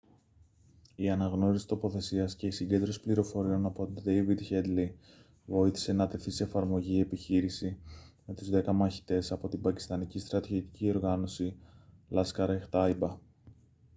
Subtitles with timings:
[0.95, 4.97] η αναγνώριση τοποθεσίας και η συγκέντρωση πληροφοριών από τον ντέηβιντ χέντλεϊ
[5.45, 7.77] βοήθησε να τεθεί σε εφαρμογή η επιχείρηση
[8.25, 11.55] με τους 10 μαχητές από την πακιστανική στρατιωτική οργάνωση
[12.11, 13.15] laskhar-e-taiba